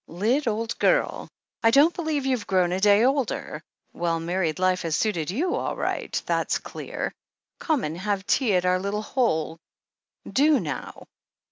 [0.07, 1.27] "Lyd, ole gurl!
[1.61, 3.61] I don't believe you've grown a day older—
[3.95, 7.11] ^well, married life has suited you all right, that's clear!
[7.59, 9.59] Come and have tea at our little hole—
[10.33, 11.03] do, now."